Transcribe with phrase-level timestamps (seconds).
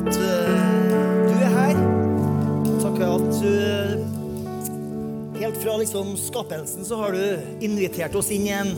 [0.00, 1.80] at eh, du er her.
[2.80, 4.06] Takker at du
[5.40, 8.74] Helt fra liksom skapelsen så har du invitert oss inn i en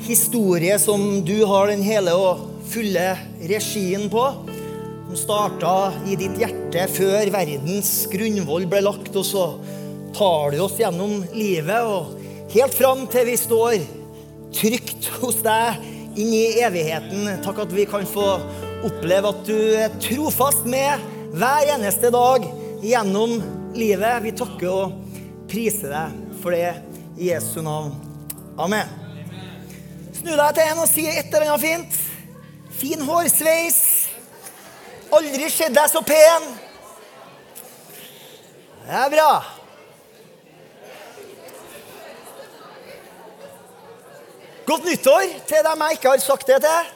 [0.00, 2.40] historie som du har den hele og
[2.72, 3.10] fulle
[3.44, 4.24] regien på.
[5.10, 5.74] Som starta
[6.08, 9.44] i ditt hjerte før verdens grunnvoll ble lagt, og så
[10.16, 12.16] tar du oss gjennom livet og
[12.56, 13.84] helt fram til vi står
[14.56, 15.84] trygt hos deg
[16.16, 17.28] inn i evigheten.
[17.44, 18.38] Takk at vi kan få
[18.84, 21.02] oppleve at du er trofast med
[21.34, 22.44] hver eneste dag
[22.84, 23.38] gjennom
[23.76, 24.22] livet.
[24.24, 24.98] Vi takker og
[25.50, 26.74] priser deg for det
[27.18, 27.94] i Jesu navn.
[28.60, 28.90] Amen.
[30.14, 32.00] Snu deg til en og si et eller annet fint.
[32.74, 33.80] Fin hårsveis.
[35.14, 36.48] Aldri sett deg så pen.
[38.84, 39.30] Det er bra.
[44.64, 46.92] Godt nyttår til dem jeg ikke har sagt det til.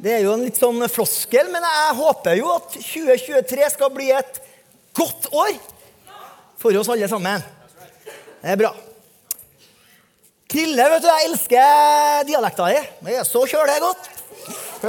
[0.00, 4.06] Det er jo en litt sånn floskel, men jeg håper jo at 2023 skal bli
[4.16, 4.38] et
[4.96, 5.52] godt år
[6.60, 7.42] for oss alle sammen.
[8.40, 8.70] Det er bra.
[10.50, 12.80] Krille, vet du, jeg elsker dialekta di.
[13.28, 14.02] Så kjølig godt.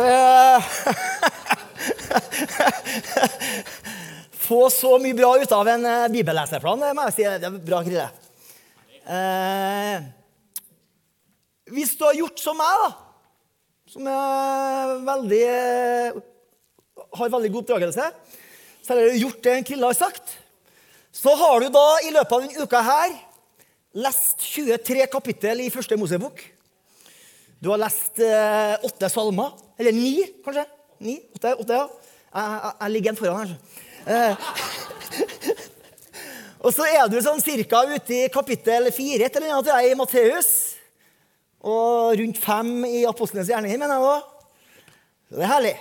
[4.48, 5.84] Få så mye bra ut av en
[6.16, 7.28] bibelleserplan, det må jeg si.
[7.28, 8.08] Det er bra, Krille.
[9.12, 9.96] Eh,
[11.76, 13.11] hvis du har gjort som meg, da,
[13.92, 15.48] som er veldig,
[17.18, 18.06] har veldig god oppdragelse,
[18.82, 20.38] så har du gjort det en Krille har sagt,
[21.12, 23.18] så har du da i løpet av denne uka her
[24.00, 26.40] lest 23 kapittel i første Mosebok.
[27.60, 29.52] Du har lest eh, åtte salmer.
[29.78, 30.64] Eller ni, kanskje.
[31.04, 31.84] Ni, åtte, åtte ja.
[32.32, 33.56] Jeg, jeg, jeg ligger en foran her.
[34.08, 34.34] Eh.
[36.64, 40.71] og så er du sånn cirka ute i kapittel fire et eller annet i Matteus.
[41.62, 44.92] Og rundt fem i apostlenes gjerninger, mener jeg da.
[45.30, 45.76] Så det er herlig.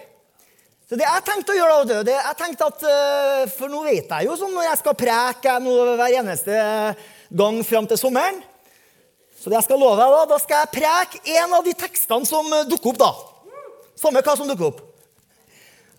[0.90, 4.10] Så det jeg tenkte å gjøre da, det, jeg tenkte at, eh, For nå vet
[4.10, 6.62] jeg jo sånn når jeg skal preke noe hver eneste
[7.30, 8.40] gang fram til sommeren.
[9.38, 12.28] Så det jeg skal love deg da, da skal jeg preke en av de tekstene
[12.28, 13.00] som dukker opp.
[13.00, 13.12] da.
[14.02, 14.82] Samme hva som dukker opp.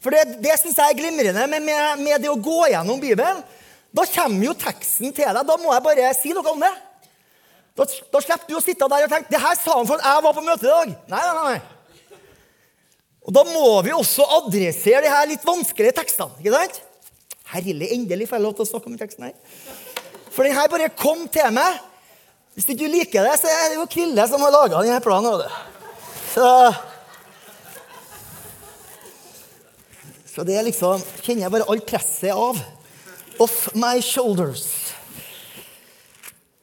[0.01, 3.41] For det, det syns jeg er glimrende med, med, med, det å gå gjennom Bibelen.
[3.93, 5.41] Da kommer jo teksten til deg.
[5.45, 6.71] Da må jeg bare si noe om det.
[7.77, 10.07] Da, da slipper du å sitte der og tenke det her sa han for at
[10.09, 10.95] jeg var på møte i dag.
[11.13, 11.59] Nei, nei, nei.
[13.21, 16.41] Og Da må vi også adressere de her litt vanskelige tekstene.
[16.41, 16.81] ikke sant?
[17.51, 19.35] Herlig, endelig får jeg lov til å snakke om teksten her.
[20.31, 21.79] For den her bare kom til meg.
[22.55, 25.43] Hvis ikke du liker det, så er det jo Krille som har laga denne planen.
[26.31, 26.47] Så,
[30.31, 32.59] så det er liksom Kjenner jeg bare alt presset av.
[33.41, 34.90] Off my shoulders.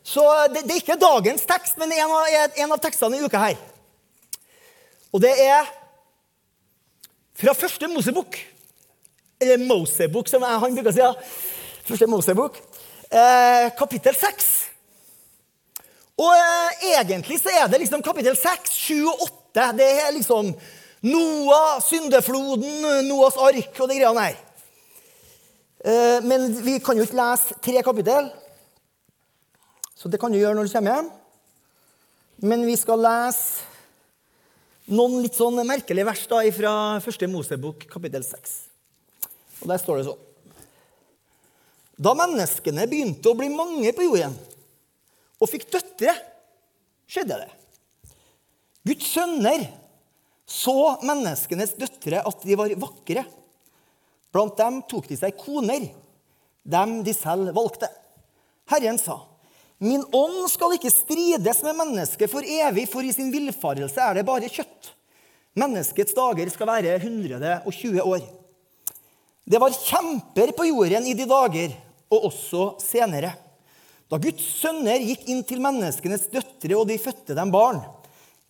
[0.09, 0.25] Så
[0.55, 3.59] det, det, er ikke dagens tekst, men en av, en av tekstene i uka her.
[5.13, 5.69] Og det er
[7.39, 8.39] fra første Mosebok.
[9.41, 11.05] Eller Mosebok, som jeg, han bruker å si.
[11.05, 11.13] Ja.
[11.89, 12.57] Første Mosebok.
[13.09, 14.49] Eh, kapittel 6.
[16.19, 19.71] Og eh, egentlig så er det liksom kapittel 6, 7 og 8.
[19.79, 20.51] Det er liksom
[21.07, 24.45] Noah, syndefloden, Noahs ark og de greiene her.
[25.85, 28.33] Eh, men vi kan jo ikke lese tre kapittel,
[29.99, 31.11] så det kan du gjøre når du kommer hjem.
[32.47, 33.67] Men vi skal lese
[34.95, 36.73] noen litt sånn merkelige vers da, fra
[37.03, 38.53] første Mosebok, kapittel 6.
[39.65, 40.23] Og Der står det sånn
[41.99, 44.39] Da menneskene begynte å bli mange på jorden
[45.39, 46.15] og fikk døtre,
[47.07, 47.51] skjedde det.
[48.91, 49.67] Guds sønner
[50.49, 53.23] så menneskenes døtre at de var vakre.
[54.35, 55.87] Blant dem tok de seg koner,
[56.67, 57.87] dem de selv valgte.
[58.73, 59.21] Herren sa,
[59.79, 64.27] Min ånd skal ikke strides med mennesket for evig, for i sin villfarelse er det
[64.27, 64.91] bare kjøtt.
[65.59, 68.25] Menneskets dager skal være 120 år.
[69.49, 71.77] Det var kjemper på jorden i de dager,
[72.11, 73.31] og også senere.
[74.09, 77.81] Da Guds sønner gikk inn til menneskenes døtre, og de fødte dem barn.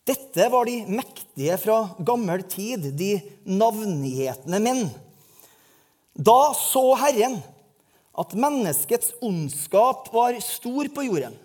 [0.07, 4.87] Dette var de mektige fra gammel tid, de navngjetne menn.
[6.17, 7.37] Da så Herren
[8.19, 11.37] at menneskets ondskap var stor på jorden,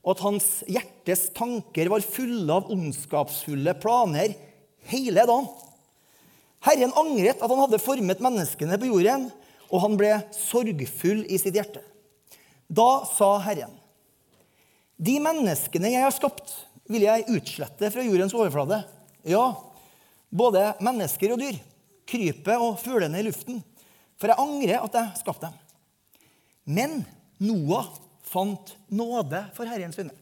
[0.00, 4.32] og at hans hjertes tanker var fulle av ondskapsfulle planer
[4.88, 5.50] hele dagen.
[6.64, 9.28] Herren angret at han hadde formet menneskene på jorden,
[9.70, 11.82] og han ble sorgfull i sitt hjerte.
[12.70, 13.72] Da sa Herren,
[15.00, 16.52] de menneskene jeg har skapt,
[16.90, 18.82] vil jeg utslette fra jordens overflate.
[19.28, 19.52] Ja,
[20.30, 21.56] både mennesker og dyr,
[22.08, 23.60] krypet og fuglene i luften.
[24.20, 25.58] For jeg angrer at jeg skapte dem.
[26.64, 27.02] Men
[27.40, 27.88] Noah
[28.26, 30.14] fant nåde for Herrens øyne.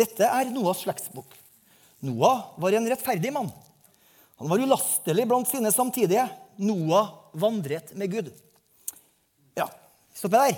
[0.00, 1.34] Dette er Noahs slektsbok.
[2.06, 3.50] Noah var en rettferdig mann.
[4.40, 6.24] Han var ulastelig blant sine samtidige.
[6.56, 8.30] Noah vandret med Gud.
[9.58, 9.66] Ja,
[10.16, 10.56] stopper der.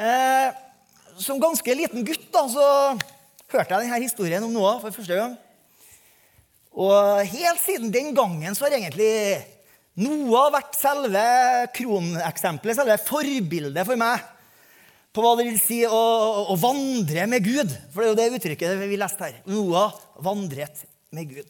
[0.00, 0.56] Eh,
[1.20, 2.66] som ganske liten gutt da, så
[3.52, 5.36] hørte jeg denne historien om Noah for første gang.
[6.72, 9.12] Og helt siden den gangen så har egentlig
[10.00, 11.24] Noah har vært selve
[11.76, 14.22] kroneksempelet, selve forbildet for meg
[15.10, 16.00] på hva det vil si å,
[16.52, 17.72] å, vandre med Gud.
[17.90, 19.40] For det er jo det uttrykket vi leste her.
[19.50, 21.48] Noah vandret med Gud.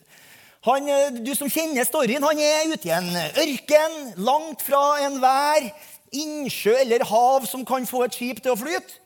[0.67, 0.89] Han,
[1.25, 5.71] du som kjenner storyen, han er ute i en ørken, langt fra enhver
[6.11, 8.99] innsjø eller hav som kan få et skip til å flyte.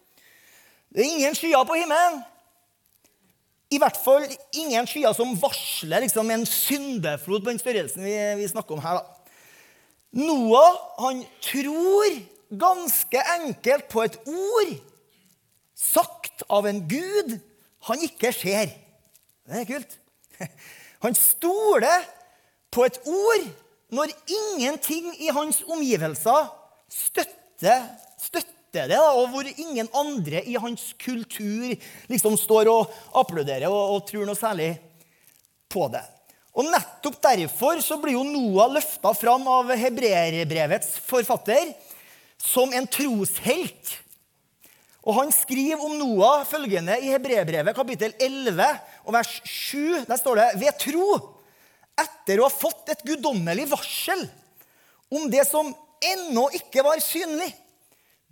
[0.95, 2.23] Det er ingen skyer på himmelen.
[3.75, 8.51] I hvert fall ingen skyer som varsler liksom, en syndeflod på den størrelsen vi, vi
[8.51, 9.01] snakker om her.
[9.01, 9.14] Da.
[10.15, 12.19] Noah han tror
[12.55, 14.75] ganske enkelt på et ord
[15.75, 17.35] sagt av en gud
[17.89, 18.71] han ikke ser.
[19.45, 19.99] Det er kult.
[21.05, 22.07] Han stoler
[22.73, 23.43] på et ord
[23.93, 26.47] når ingenting i hans omgivelser
[26.89, 27.85] støtter,
[28.17, 31.75] støtter det, og hvor ingen andre i hans kultur
[32.09, 34.73] liksom står og applauderer og, og tror noe særlig
[35.69, 36.03] på det.
[36.55, 41.73] Og Nettopp derfor så blir jo Noah løfta fram av hebreerbrevets forfatter
[42.39, 43.97] som en troshelt.
[45.05, 48.71] Og Han skriver om Noah følgende i Hebreerbrevet kapittel 11
[49.05, 50.05] og vers 7.
[50.07, 51.09] Der står det ved tro,
[52.01, 54.25] etter å ha fått et guddommelig varsel
[55.15, 55.69] om det som
[56.05, 57.51] ennå ikke var synlig,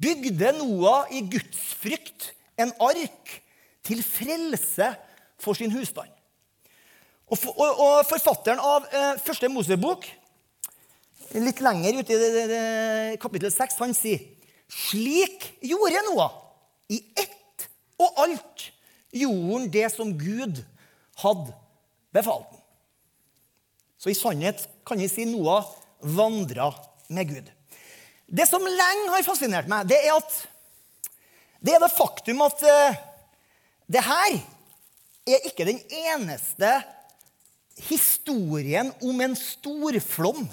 [0.02, 3.36] bygde Noah i gudsfrykt en ark
[3.86, 4.88] til frelse
[5.42, 6.10] for sin husstand.
[7.32, 10.04] Og, og, og forfatteren av eh, første Mosebok
[11.40, 12.64] litt lenger ute i det, det,
[13.22, 14.20] kapittel 6, han sier
[14.68, 16.34] slik gjorde Noah.
[16.92, 17.66] I ett
[18.02, 18.66] og alt
[19.16, 20.60] gjorde han det som Gud
[21.22, 21.56] hadde
[22.12, 22.60] befalt ham.
[23.96, 25.68] Så i sannhet kan jeg si Noah
[26.02, 26.68] vandra
[27.12, 27.50] med Gud.
[28.26, 30.40] Det som lenge har fascinert meg, det er at
[31.62, 32.96] det er det faktum at uh,
[33.86, 34.40] det her
[35.30, 35.78] er ikke den
[36.10, 36.72] eneste
[37.88, 40.46] historien om en storflom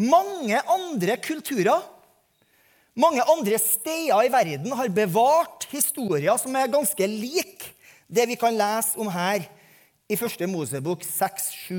[0.00, 1.82] mange andre kulturer,
[2.94, 7.66] mange andre steder i verden har bevart historier som er ganske lik
[8.10, 9.44] det vi kan lese om her
[10.10, 11.76] i første Mosebok 6, 7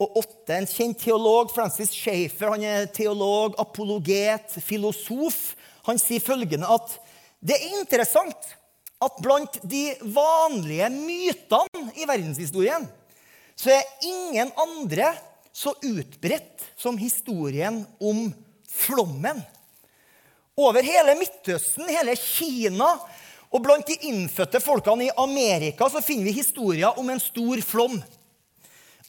[0.00, 0.56] og 8.
[0.56, 5.52] En kjent teolog, Francis Schaefer, han er teolog, apologet, filosof.
[5.86, 6.96] Han sier følgende at
[7.44, 8.54] det er interessant
[9.04, 12.88] at blant de vanlige mytene i verdenshistorien
[13.56, 15.12] så er ingen andre
[15.54, 18.26] så utbredt som historien om
[18.68, 19.42] flommen.
[20.58, 22.90] Over hele Midtøsten, hele Kina
[23.54, 28.00] og blant de innfødte folkene i Amerika så finner vi historier om en stor flom.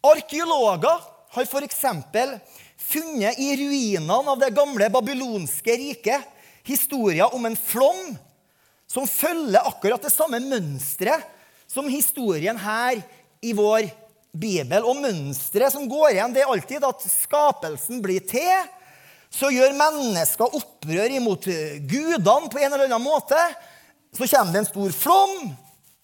[0.06, 1.02] Arkeologer
[1.36, 1.82] har f.eks.
[2.78, 6.32] funnet i ruinene av det gamle babylonske riket
[6.66, 8.14] historier om en flom
[8.90, 11.26] som følger akkurat det samme mønsteret
[11.68, 13.02] som historien her
[13.42, 13.90] i vår
[14.36, 14.86] Bibel.
[14.86, 18.68] Og mønsteret som går igjen, det er alltid at skapelsen blir til.
[19.32, 21.48] Så gjør mennesker opprør imot
[21.90, 23.40] gudene på en eller annen måte.
[24.16, 25.56] Så kommer det en stor flom,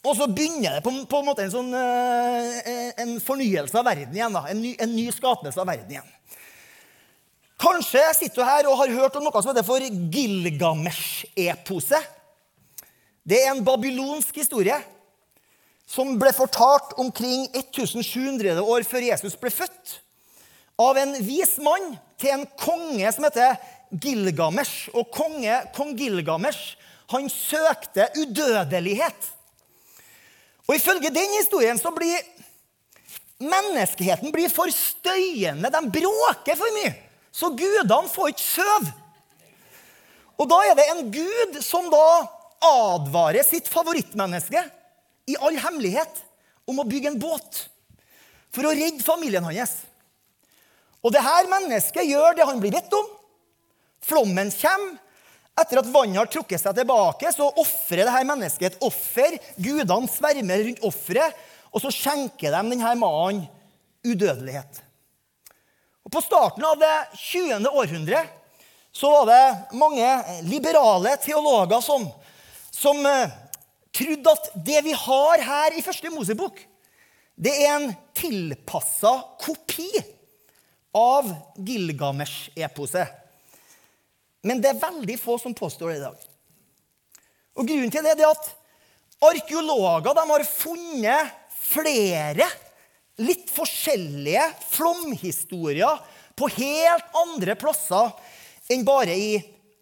[0.02, 4.16] og så begynner det på, på en måte en, sånn, eh, en fornyelse av verden
[4.18, 4.36] igjen.
[4.36, 4.42] Da.
[4.52, 6.10] En, ny, en ny skapelse av verden igjen.
[7.62, 9.80] Kanskje sitter du her og har hørt om noe som heter for
[10.16, 12.04] Gilgamesh-eposet.
[13.22, 14.80] Det er en babylonsk historie
[15.92, 19.98] som ble fortalt omkring 1700 år før Jesus ble født,
[20.80, 23.58] av en vis mann til en konge som heter
[23.92, 24.88] Gilgamesh.
[24.96, 26.78] Og konge, kong Gilgamesh
[27.12, 29.28] han søkte udødelighet.
[30.70, 32.16] Og Ifølge den historien så blir
[33.42, 35.70] menneskeheten blir for støyende.
[35.74, 36.94] De bråker for mye.
[37.36, 38.94] Så gudene får ikke sove.
[40.40, 42.06] Og da er det en gud som da
[42.72, 44.64] advarer sitt favorittmenneske
[45.32, 46.22] i all hemmelighet
[46.70, 47.66] om å bygge en båt
[48.52, 49.78] for å redde familien hans.
[51.02, 53.08] Og det her mennesket gjør det han blir bedt om.
[54.06, 55.00] Flommen kommer.
[55.62, 59.36] Etter at vannet har trukket seg tilbake, så ofrer dette mennesket et offer.
[59.60, 61.36] Gudene svermer rundt offeret,
[61.72, 63.44] og så skjenker de denne mannen
[64.08, 64.80] udødelighet.
[66.08, 67.68] Og På starten av det 20.
[67.68, 68.24] århundre
[68.96, 70.08] så var det mange
[70.48, 72.08] liberale teologer som,
[72.72, 73.30] som eh,
[73.96, 76.60] trodde at det vi har her i første Mosebok,
[77.42, 79.90] det er en tilpassa kopi
[80.96, 83.08] av Gilgamesh-eposet.
[84.46, 86.26] Men det er veldig få som påstår det i dag.
[87.60, 88.50] Og Grunnen til det er at
[89.22, 92.48] arkeologer har funnet flere
[93.22, 96.00] litt forskjellige flomhistorier
[96.38, 98.14] på helt andre plasser
[98.72, 99.34] enn bare i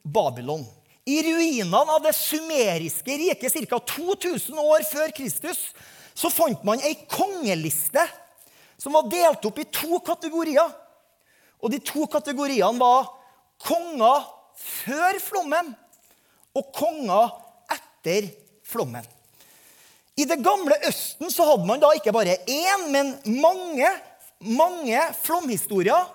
[0.03, 0.65] Babylon.
[1.09, 3.79] I ruinene av det sumeriske riket ca.
[3.79, 5.69] 2000 år før Kristus
[6.17, 8.03] så fant man ei kongeliste
[8.79, 10.69] som var delt opp i to kategorier.
[11.59, 13.09] Og de to kategoriene var
[13.65, 14.27] konger
[14.59, 15.73] før flommen
[16.55, 17.33] og konger
[17.75, 18.29] etter
[18.67, 19.05] flommen.
[20.19, 23.87] I det gamle Østen så hadde man da ikke bare én, men mange,
[24.43, 26.09] mange flomhistorier.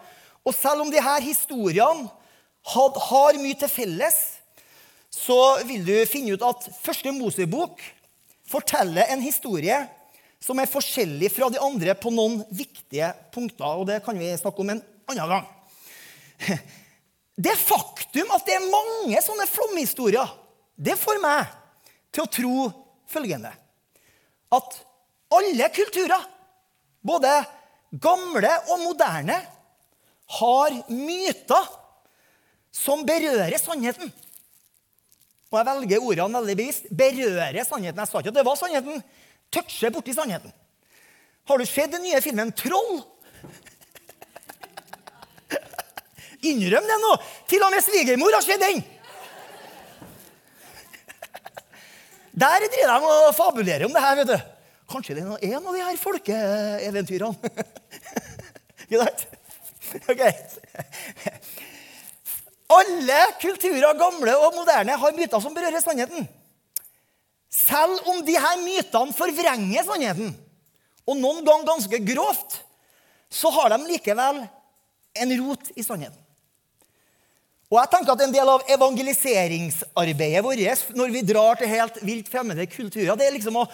[0.45, 2.11] Og selv om disse historiene
[2.69, 4.19] had, har mye til felles,
[5.15, 7.83] så vil du finne ut at første Mosebok
[8.51, 9.77] forteller en historie
[10.43, 13.79] som er forskjellig fra de andre på noen viktige punkter.
[13.79, 15.47] Og det kan vi snakke om en annen gang.
[17.35, 20.29] Det faktum at det er mange sånne flomhistorier,
[20.75, 21.49] det får meg
[22.15, 22.67] til å tro
[23.11, 23.51] følgende
[24.55, 24.77] At
[25.35, 26.23] alle kulturer,
[27.03, 27.33] både
[28.03, 29.41] gamle og moderne,
[30.39, 31.73] har myter
[32.75, 34.13] som berører sannheten.
[35.55, 36.87] Og jeg velger ordene veldig bevisst.
[36.91, 38.01] Berører sannheten.
[38.03, 39.03] Jeg sa ikke at det var sannheten.
[39.55, 40.51] Toucher borti sannheten.
[41.47, 43.05] Har du sett den nye filmen 'Troll'?
[46.51, 47.13] Innrøm det nå!
[47.49, 48.83] Til og med svigermor har sett den!
[52.35, 54.17] Der driver de og fabulerer om det her.
[54.17, 54.39] vet du.
[54.91, 57.37] Kanskje det er en av de her folkeeventyrene.
[60.11, 60.23] ok.
[62.73, 66.27] Alle kulturer, gamle og moderne, har myter som berører sannheten.
[67.53, 70.33] Selv om de her mytene forvrenger sannheten,
[71.05, 72.59] og noen ganger ganske grovt,
[73.29, 74.41] så har de likevel
[75.21, 76.21] en rot i sannheten.
[77.73, 82.29] Og jeg tenker at En del av evangeliseringsarbeidet vårt når vi drar til helt vilt
[82.31, 83.69] fremmede kulturer, det er liksom å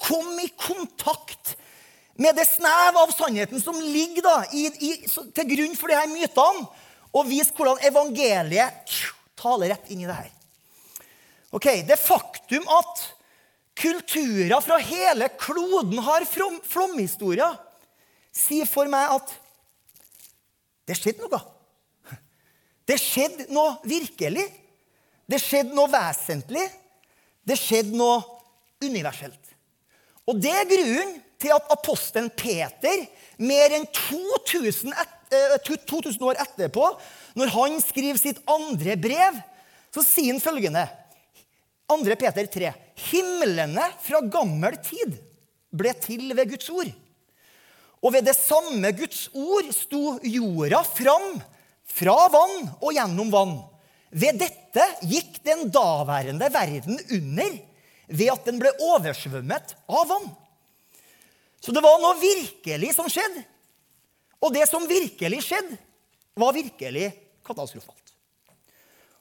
[0.00, 1.56] komme i kontakt
[2.20, 6.08] med det snev av sannheten som ligger da, i, i, til grunn for de her
[6.10, 6.66] mytene,
[7.10, 8.98] og vise hvordan evangeliet
[9.38, 10.30] taler rett inn i det her.
[11.50, 13.06] Ok, Det faktum at
[13.80, 17.56] kulturer fra hele kloden har flomhistorier,
[18.30, 19.32] sier for meg at
[20.86, 21.40] det skjedde noe.
[22.86, 24.46] Det skjedde noe virkelig.
[25.30, 26.66] Det skjedde noe vesentlig.
[27.46, 28.18] Det skjedde noe
[28.82, 29.54] universelt.
[30.26, 33.06] Og det er grunnen til at apostelen Peter
[33.40, 36.86] mer enn 2000, et, 2000 eh, år etterpå,
[37.38, 39.38] når han skriver sitt andre brev,
[39.94, 40.86] så sier han følgende
[41.90, 42.16] 2.
[42.18, 42.72] Peter 3.:
[43.10, 45.16] Himlene fra gammel tid
[45.70, 46.90] ble til ved Guds ord.
[48.00, 51.34] Og ved det samme Guds ord sto jorda fram
[51.90, 53.56] fra vann og gjennom vann.
[54.10, 57.58] Ved dette gikk den daværende verden under
[58.10, 60.30] ved at den ble oversvømmet av vann.
[61.60, 63.44] Så det var noe virkelig som skjedde.
[64.40, 65.76] Og det som virkelig skjedde,
[66.38, 67.10] var virkelig
[67.44, 68.14] katastrofalt.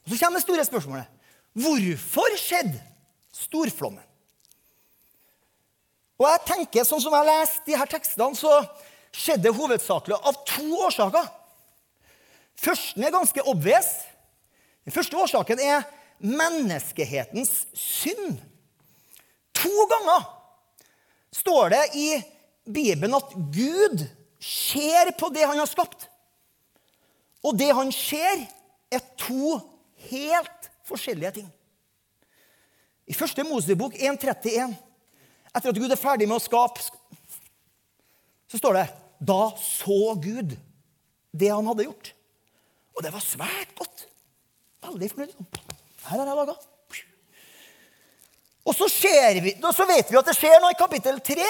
[0.05, 1.05] Og Så kommer det store spørsmålet.
[1.53, 2.79] Hvorfor skjedde
[3.35, 4.03] storflommen?
[6.19, 8.51] Og jeg tenker, sånn som jeg leste de her tekstene, så
[9.15, 11.29] skjedde det hovedsakelig av to årsaker.
[12.59, 13.87] Førsten er ganske obvious.
[14.83, 15.87] Den første årsaken er
[16.19, 18.41] menneskehetens synd.
[19.55, 20.27] To ganger
[21.35, 22.09] står det i
[22.67, 24.03] Bibelen at Gud
[24.39, 26.07] ser på det han har skapt.
[27.43, 28.45] Og det han ser,
[28.91, 29.59] er to
[30.09, 31.49] helt forskjellige ting.
[33.09, 34.73] I første Mosebok 1.31,
[35.55, 36.83] etter at Gud er ferdig med å skape,
[38.49, 38.87] så står det
[39.19, 40.55] Da så Gud
[41.35, 42.13] det han hadde gjort.
[42.97, 44.05] Og det var svært godt.
[44.83, 45.33] Veldig fornøyd.
[46.09, 46.55] Her har jeg laga.
[48.69, 48.85] Og så,
[49.41, 51.45] vi, så, vet vi at det skjer noe i kapittel 3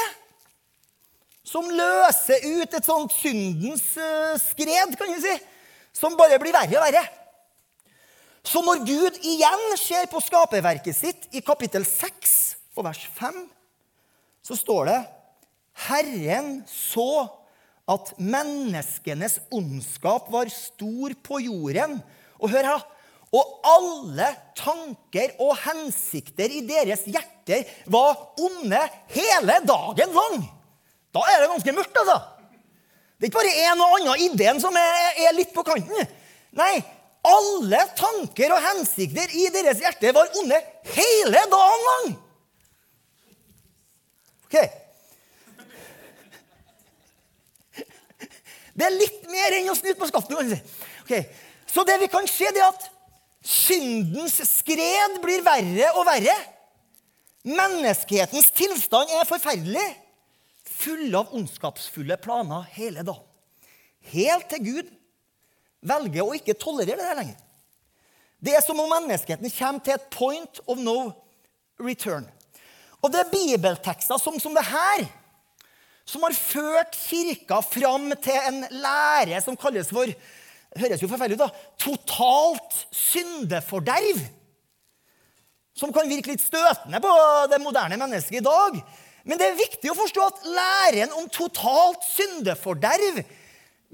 [1.50, 5.38] som løser ut et sånt syndens uh, skred, kan vi si,
[5.96, 7.06] som bare blir verre og verre.
[8.46, 12.38] Så når Gud igjen ser på skaperverket sitt i kapittel 6
[12.78, 13.42] og vers 5,
[14.46, 15.00] så står det
[15.90, 17.28] Herren så
[17.90, 21.98] at menneskenes ondskap var stor på jorden.
[22.40, 22.86] Og hør her,
[23.36, 28.80] og alle tanker og hensikter i deres hjerter var onde
[29.14, 30.40] hele dagen lang.
[31.16, 32.18] Da er det ganske mørkt, altså.
[33.20, 36.12] Det er ikke bare en og annen ideen som er, er litt på kanten.
[36.56, 36.74] Nei,
[37.30, 40.60] alle tanker og hensikter i deres hjerte var onde
[40.96, 42.14] hele dagen lang.
[44.50, 44.56] Ok,
[48.80, 50.54] Det er litt mer enn å snyte på skatten.
[51.04, 51.26] Okay.
[51.68, 52.86] Så det vi kan se, det er at
[53.44, 56.36] syndens skred blir verre og verre.
[57.44, 59.84] Menneskehetens tilstand er forferdelig.
[60.80, 63.26] Fulle av ondskapsfulle planer hele dagen.
[64.10, 64.90] Helt til Gud
[65.86, 67.38] velger å ikke tolerere det lenger.
[68.40, 70.98] Det er som om menneskeheten kommer til et point of no
[71.80, 72.28] return.
[73.04, 75.08] Og det er bibeltekster som, som det her
[76.10, 80.10] som har ført kirka fram til en lære som kalles for
[80.78, 81.50] høres jo forferdelig ut da,
[81.82, 84.22] totalt syndeforderv.
[85.78, 87.14] Som kan virke litt støtende på
[87.52, 88.82] det moderne mennesket i dag.
[89.28, 93.22] Men det er viktig å forstå at læren om totalt syndeforderv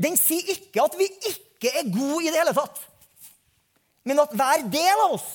[0.01, 2.81] den sier ikke at vi ikke er gode i det hele tatt,
[4.05, 5.27] men at hver del av oss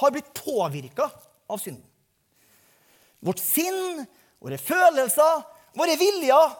[0.00, 1.08] har blitt påvirka
[1.50, 1.84] av synden.
[3.22, 4.04] Vårt sinn,
[4.42, 5.42] våre følelser,
[5.78, 6.54] våre viljer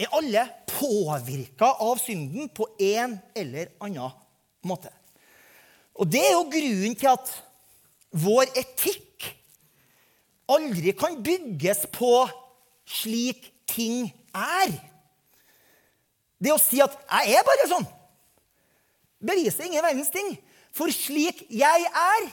[0.00, 4.14] er alle påvirka av synden på en eller annen
[4.64, 4.92] måte.
[6.00, 7.32] Og det er jo grunnen til at
[8.20, 9.09] vår etikk
[10.50, 12.14] aldri kan bygges på
[12.90, 14.74] slik ting er.
[16.40, 17.88] Det å si at 'jeg er bare sånn',
[19.20, 20.38] beviser ingen verdens ting.
[20.72, 22.30] For slik jeg er,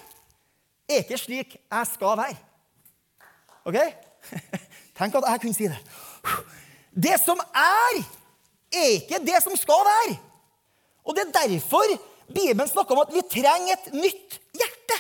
[0.90, 2.38] er ikke slik jeg skal være.
[3.66, 3.78] OK?
[4.98, 5.80] Tenk at jeg kunne si det.
[6.96, 8.00] Det som er,
[8.74, 10.18] er ikke det som skal være.
[11.04, 11.86] Og det er derfor
[12.28, 14.98] Bibelen snakker om at vi trenger et nytt hjerte.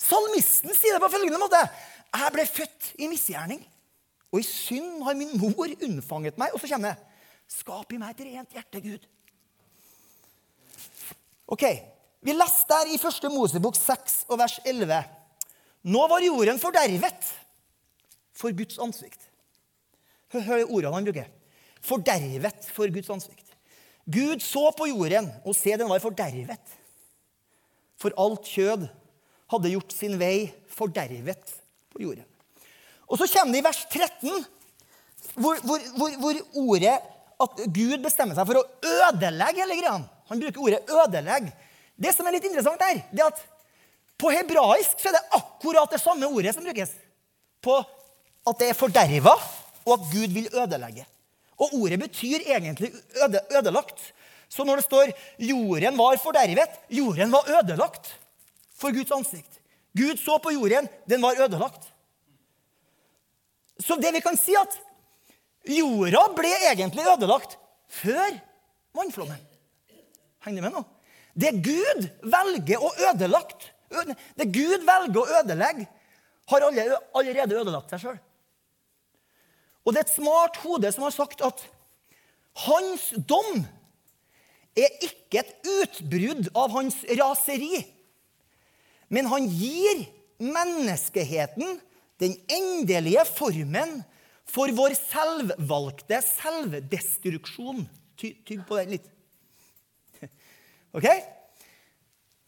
[0.00, 1.60] Salmisten sier det på følgende måte.
[2.16, 3.60] Jeg ble født i misgjerning,
[4.32, 6.54] og i synd har min mor unnfanget meg.
[6.54, 7.12] Og så kommer det
[7.46, 9.04] Skap i meg et rent hjerte, Gud.
[11.46, 11.62] Ok,
[12.26, 13.28] Vi leste der i 1.
[13.30, 14.96] Mosebok 6 og vers 11.
[15.86, 17.28] Nå var jorden fordervet
[18.34, 19.28] for Guds ansikt.
[20.34, 21.28] Hør ordene han bruker.
[21.86, 23.54] Fordervet for Guds ansikt.
[24.10, 26.74] Gud så på jorden, og se, den var fordervet.
[27.94, 28.88] For alt kjød
[29.54, 31.54] hadde gjort sin vei fordervet
[31.96, 32.26] på jorden.
[33.06, 34.46] Og så kommer det i vers 13,
[35.34, 36.96] hvor, hvor, hvor, hvor ordet
[37.36, 38.66] at Gud bestemmer seg for å
[39.08, 39.98] ødelegge hele greia.
[40.30, 41.52] Han bruker ordet 'ødelegge'.
[41.96, 43.42] Det som er litt interessant her, det er at
[44.20, 46.92] på hebraisk så er det akkurat det samme ordet som brukes.
[47.64, 47.78] På
[48.46, 49.34] at det er forderva,
[49.84, 51.06] og at Gud vil ødelegge.
[51.56, 52.92] Og ordet betyr egentlig
[53.22, 54.00] øde, ødelagt.
[54.48, 58.20] Så når det står 'jorden var fordervet', jorden var ødelagt
[58.76, 59.60] for Guds ansikt.
[59.96, 61.92] Gud så på jorden, den var ødelagt.
[63.82, 64.76] Så det vi kan si, at
[65.68, 67.56] jorda ble egentlig ødelagt
[67.92, 68.38] før
[68.96, 69.40] vannflommen.
[70.46, 70.84] Henger du med nå?
[71.36, 73.72] Det Gud velger å ødelagt,
[74.38, 75.88] det Gud velger å ødelegge,
[76.46, 78.20] har allerede ødelagt seg sjøl.
[79.86, 81.60] Og det er et smart hode som har sagt at
[82.66, 83.66] hans dom
[84.76, 87.84] er ikke et utbrudd av hans raseri.
[89.12, 90.06] Men han gir
[90.42, 91.78] menneskeheten
[92.22, 94.00] den endelige formen
[94.48, 97.84] for vår selvvalgte selvdestruksjon.
[98.16, 99.10] Tygg på den litt.
[100.96, 101.04] Ok?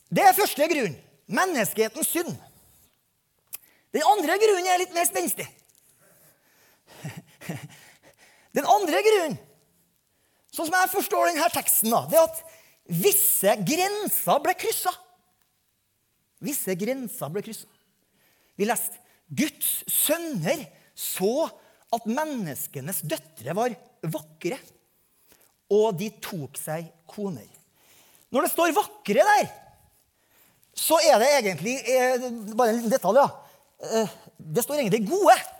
[0.08, 0.94] Det er første grunn.
[1.28, 2.30] Menneskehetens synd.
[3.92, 5.44] Den andre grunnen er litt mer spenstig.
[8.56, 9.36] Den andre grunnen,
[10.50, 12.40] sånn som jeg forstår denne teksten, det er at
[12.88, 14.92] visse grenser ble kryssa.
[16.42, 17.68] Visse grenser ble kryssa.
[18.58, 18.98] Vi leste
[19.28, 20.64] Guds sønner
[20.96, 21.48] så
[21.94, 24.58] at menneskenes døtre var vakre,
[25.72, 27.48] og de tok seg koner.
[28.32, 29.46] Når det står 'vakre' der,
[30.76, 33.28] så er det egentlig eh, Bare en liten detalj, ja.
[33.80, 35.58] Eh, det står egentlig 'gode'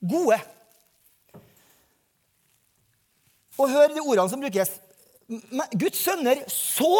[0.00, 0.38] gode.
[3.58, 4.72] Og hør de ordene som brukes.
[5.76, 6.94] Guds sønner så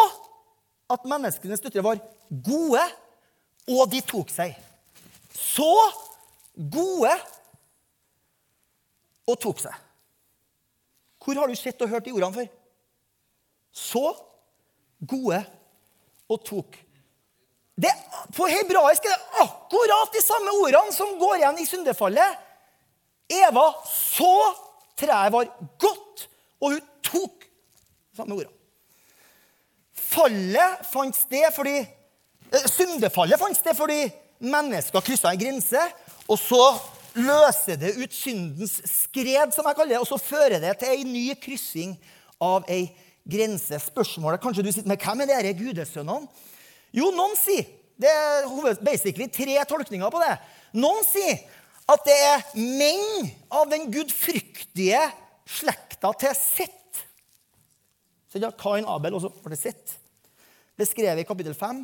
[0.90, 2.02] at menneskenes døtre var
[2.44, 2.82] gode,
[3.70, 4.58] og de tok seg.
[5.34, 5.70] Så
[6.54, 7.12] gode
[9.30, 9.74] og tok seg.
[11.20, 12.48] Hvor har du sett og hørt de ordene før?
[13.70, 14.04] Så
[15.06, 15.40] gode
[16.30, 16.78] og tok.
[17.80, 17.92] Det,
[18.36, 22.46] på hebraisk er det akkurat de samme ordene som går igjen i syndefallet
[23.30, 24.34] Eva så
[24.98, 25.46] treet var
[25.80, 26.24] godt,
[26.60, 27.44] og hun tok
[28.16, 28.56] samme ordene.
[29.94, 34.00] Fallet fant sted fordi eh, Syndefallet fant sted fordi
[34.40, 35.84] mennesker kryssa en grense.
[36.30, 36.64] Og så
[37.18, 41.06] løser det ut syndens skred, som jeg kaller det, og så fører det til ei
[41.06, 41.96] ny kryssing
[42.42, 42.84] av ei
[43.26, 43.80] grense.
[43.82, 46.46] Spørsmålet kanskje du sitter med hvem er disse gudesønnene?
[46.96, 50.32] Jo, noen sier Det er basically tre tolkninger på det.
[50.80, 51.36] Noen sier
[51.90, 55.02] at det er menn av den gudfryktige
[55.44, 57.02] slekta til Sett.
[58.32, 59.98] Så ja, Kain Abel også ble Sett.
[60.80, 61.82] Beskrevet i kapittel 5.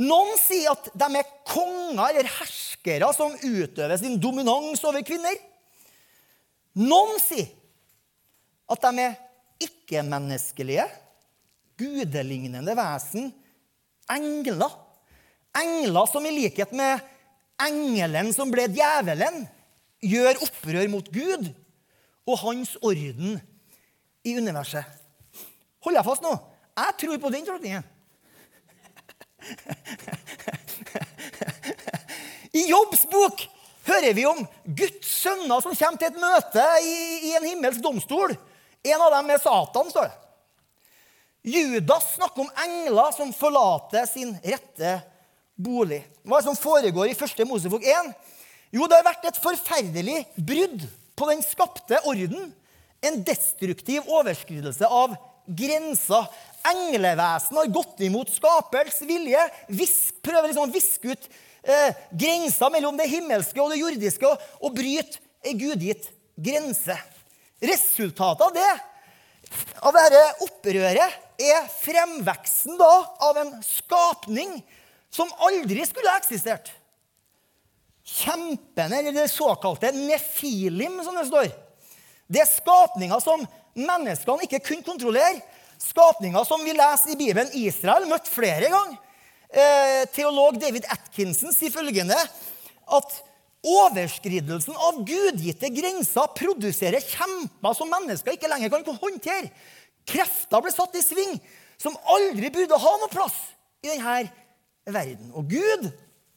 [0.00, 5.36] Noen sier at de er konger eller herskere som utøver sin dominans over kvinner.
[6.74, 7.52] Noen sier
[8.70, 9.18] at de er
[9.62, 10.86] ikke-menneskelige,
[11.78, 13.30] gudelignende vesen,
[14.10, 14.72] engler.
[15.54, 17.02] Engler som i likhet med
[17.62, 19.44] engelen som ble djevelen,
[20.04, 21.46] gjør opprør mot Gud
[22.26, 23.38] og hans orden
[24.26, 24.84] i universet.
[25.84, 26.32] Hold deg fast nå.
[26.74, 27.93] Jeg tror på den tolkningen.
[32.54, 33.46] I Jobbs bok
[33.84, 36.94] hører vi om Guds sønner som kommer til et møte i,
[37.30, 38.36] i en himmelsk domstol.
[38.84, 40.20] En av dem er Satan, står det.
[41.44, 44.94] Judas snakker om engler som forlater sin rette
[45.60, 46.00] bolig.
[46.24, 48.12] Hva er det som foregår i første Mosebok 1?
[48.74, 52.48] Jo, det har vært et forferdelig brudd på den skapte orden.
[53.04, 56.28] En destruktiv overskridelse av grenser.
[56.64, 59.42] Englevesen har gått imot skapels vilje.
[59.68, 61.28] Visk, prøver liksom å viske ut
[61.62, 66.08] eh, grensa mellom det himmelske og det jordiske og, og bryte ei gudgitt
[66.40, 66.96] grense.
[67.64, 68.70] Resultatet av det,
[69.84, 72.92] av dette opprøret, er fremveksten da
[73.26, 74.56] av en skapning
[75.14, 76.70] som aldri skulle ha eksistert.
[78.04, 81.48] Kjempene, eller det såkalte nefilim, som det står.
[82.28, 85.42] Det er skapninger som menneskene ikke kunne kontrollere.
[85.82, 88.98] Skapninger som vi leser i Bibelen Israel møtte flere ganger.
[89.54, 93.18] Eh, teolog David Atkinson sier følgende at
[93.64, 99.52] overskridelsen av gudgitte grenser produserer kjemper som mennesker ikke lenger kan håndtere.
[100.04, 101.38] Krefter ble satt i sving
[101.80, 103.36] som aldri burde ha noe plass
[103.84, 104.26] i denne
[104.84, 105.30] verden.
[105.32, 105.88] Og Gud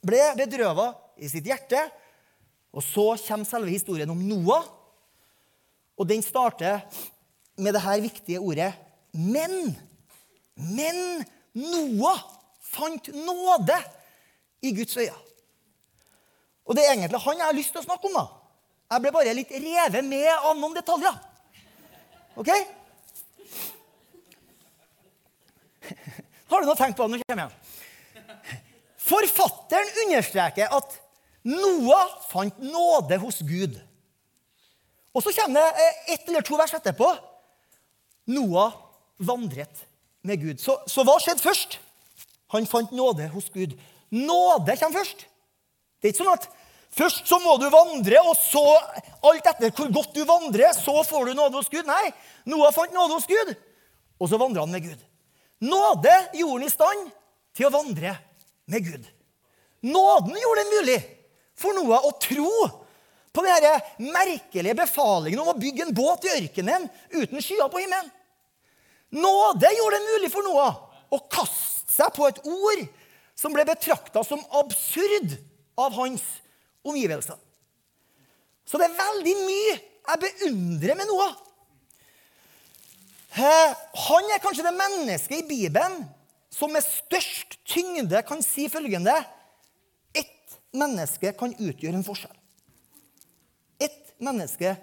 [0.07, 1.81] ble bedrøva i sitt hjerte.
[2.75, 4.67] Og så kommer selve historien om Noah.
[5.97, 6.83] Og den starter
[7.57, 8.73] med det her viktige ordet
[9.13, 9.75] 'men'.
[10.55, 12.19] Men Noah
[12.61, 13.77] fant nåde
[14.61, 15.13] i Guds øyne.
[16.65, 18.13] Og det er egentlig han jeg har lyst til å snakke om.
[18.13, 18.25] da.
[18.91, 21.15] Jeg ble bare litt revet med av noen detaljer.
[22.35, 22.49] Ok?
[26.47, 27.17] Har du noe tenkt på det?
[27.17, 27.51] Nå kommer jeg.
[29.07, 30.97] Forfatteren understreker at
[31.47, 33.77] Noah fant nåde hos Gud.
[35.15, 37.07] Og så kommer det eh, ett eller to vers etterpå.
[38.27, 38.75] Noah
[39.17, 39.85] vandret
[40.27, 40.61] med Gud.
[40.61, 41.79] Så, så hva skjedde først?
[42.53, 43.75] Han fant nåde hos Gud.
[44.13, 45.25] Nåde kommer først.
[45.99, 46.47] Det er ikke sånn at
[46.97, 48.63] først så må du vandre, og så,
[49.27, 51.87] alt etter hvor godt du vandrer, så får du nåde hos Gud.
[51.87, 52.11] Nei,
[52.49, 53.53] Noah fant nåde hos Gud,
[54.19, 55.05] og så vandra han med Gud.
[55.67, 57.07] Nåde gjorde han i stand
[57.57, 58.13] til å vandre
[58.69, 59.07] med Gud.
[59.87, 60.99] Nåden gjorde det mulig
[61.57, 62.51] for Noah å tro
[63.33, 63.73] på denne
[64.13, 68.09] merkelige befalingen om å bygge en båt i ørkenen uten skyer på himmelen.
[69.15, 72.83] Nåde gjorde det mulig for Noah å kaste seg på et ord
[73.37, 75.37] som ble betrakta som absurd
[75.79, 76.23] av hans
[76.87, 77.37] omgivelser.
[78.67, 81.35] Så det er veldig mye jeg beundrer med Noah.
[83.37, 86.01] Han er kanskje det mennesket i Bibelen
[86.51, 89.13] som med størst tyngde kan si følgende
[90.15, 92.33] Ett menneske kan utgjøre en forskjell.
[93.77, 94.73] Ett menneske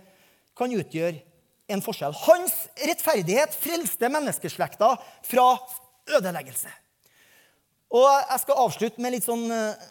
[0.54, 1.18] kan utgjøre
[1.70, 2.14] en forskjell.
[2.26, 5.46] Hans rettferdighet frelste menneskeslekta fra
[6.18, 6.72] ødeleggelse.
[7.94, 9.84] Og Jeg skal avslutte med litt sånn eh,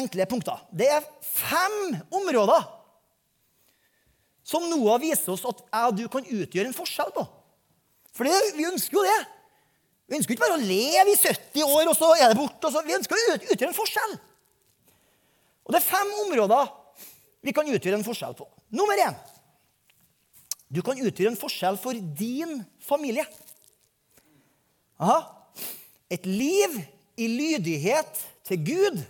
[0.00, 0.62] enkle punkter.
[0.72, 2.64] Det er fem områder
[4.46, 7.24] som Noah viser oss at jeg og du kan utgjøre en forskjell på.
[8.12, 9.20] For vi ønsker jo det.
[10.10, 12.68] Vi ønsker ikke bare å leve i 70 år, og så er det borte.
[12.84, 14.16] Vi ønsker å utgjøre en forskjell.
[15.62, 16.72] Og det er fem områder
[17.46, 18.48] vi kan utgjøre en forskjell på.
[18.74, 19.16] Nummer én
[20.72, 23.26] du kan utgjøre en forskjell for din familie.
[25.02, 25.18] Aha.
[26.12, 26.78] Et liv
[27.20, 29.02] i lydighet til Gud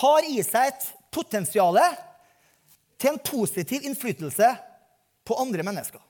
[0.00, 1.78] har i seg et potensial
[2.96, 4.48] til en positiv innflytelse
[5.26, 6.00] på andre mennesker.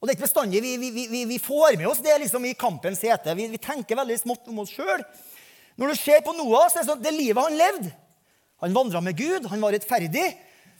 [0.00, 2.56] Og det er ikke bestandig vi, vi, vi, vi får med oss det liksom i
[2.58, 3.36] kampens hete.
[3.38, 5.04] Vi, tenker veldig smått om oss sjøl.
[5.78, 7.92] Når du ser på Noah, så er det sånn det livet han levde
[8.60, 10.26] Han vandra med Gud, han var rettferdig.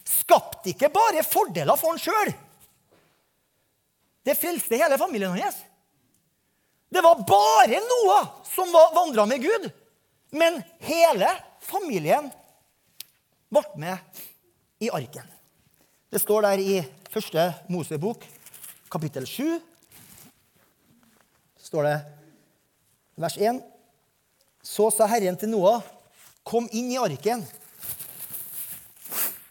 [0.06, 2.32] Skapte ikke bare fordeler for han sjøl.
[4.22, 5.56] Det frelste hele familien hans.
[6.92, 9.70] Det var bare Noah som vandra med Gud.
[10.30, 11.28] Men hele
[11.60, 12.30] familien
[13.52, 14.22] ble med
[14.80, 15.26] i arken.
[16.12, 16.78] Det står der i
[17.12, 18.24] første Mosebok
[18.92, 19.60] kapittel 7
[21.72, 21.98] står det
[23.16, 23.62] vers 1.
[24.62, 25.80] Så sa Herren til Noah,
[26.44, 27.40] kom inn i arken,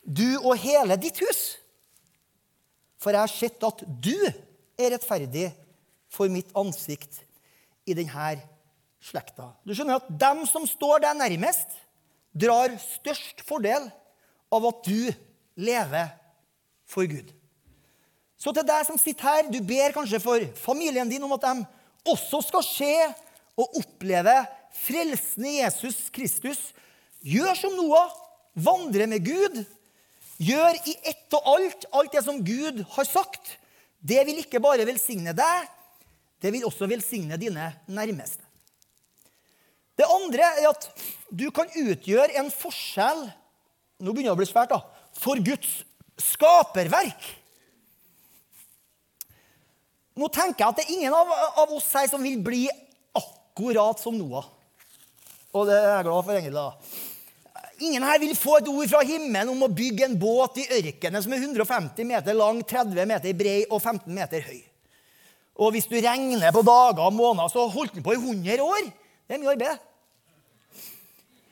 [0.05, 1.41] du og hele ditt hus.
[3.01, 4.17] For jeg har sett at du
[4.79, 5.49] er rettferdig
[6.12, 7.21] for mitt ansikt
[7.88, 8.34] i denne
[9.01, 9.51] slekta.
[9.65, 11.73] Du skjønner at dem som står deg nærmest,
[12.31, 13.89] drar størst fordel
[14.51, 15.12] av at du
[15.60, 16.12] lever
[16.88, 17.31] for Gud.
[18.41, 21.65] Så til deg som sitter her, du ber kanskje for familien din om at de
[22.12, 22.93] også skal se
[23.60, 24.34] og oppleve
[24.73, 26.71] frelsen i Jesus Kristus.
[27.21, 28.10] Gjør som Noah.
[28.51, 29.62] Vandre med Gud.
[30.41, 33.53] Gjør i ett og alt alt det som Gud har sagt.
[34.01, 35.67] Det vil ikke bare velsigne deg,
[36.41, 38.41] det vil også velsigne dine nærmeste.
[39.97, 40.87] Det andre er at
[41.29, 43.27] du kan utgjøre en forskjell
[44.01, 44.81] nå begynner det å bli svært da,
[45.13, 45.81] for Guds
[46.21, 47.27] skaperverk.
[50.17, 51.29] Nå tenker jeg at det er ingen av,
[51.61, 52.65] av oss her som vil bli
[53.17, 54.49] akkurat som Noah.
[55.53, 56.55] Og det er jeg glad for, egentlig.
[56.57, 57.11] da.
[57.82, 61.24] Ingen her vil få et ord fra himmelen om å bygge en båt i ørkenen
[61.24, 64.60] som er 150 meter lang, 30 meter brei og 15 meter høy.
[65.62, 68.89] Og hvis du regner på dager og måneder, så holdt den på i 100 år.
[69.26, 69.88] Det er mye arbeid.